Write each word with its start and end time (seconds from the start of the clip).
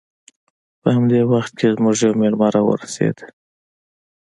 په 0.81 0.87
همدې 0.95 1.19
وخت 1.31 1.51
کې 1.59 1.67
زموږ 1.75 1.95
یو 2.03 2.13
میلمه 2.19 2.47
راورسید 2.55 3.17